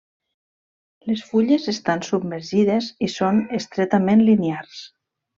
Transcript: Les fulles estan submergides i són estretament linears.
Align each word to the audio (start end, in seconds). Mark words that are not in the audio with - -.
Les 1.09 1.19
fulles 1.33 1.67
estan 1.73 2.01
submergides 2.07 2.87
i 3.07 3.13
són 3.17 3.41
estretament 3.61 4.25
linears. 4.31 4.81